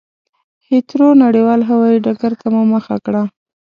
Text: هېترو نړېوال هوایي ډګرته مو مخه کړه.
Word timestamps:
هېترو 0.67 1.07
نړېوال 1.23 1.61
هوایي 1.69 1.97
ډګرته 2.05 2.45
مو 2.53 2.61
مخه 2.73 2.95
کړه. 3.05 3.23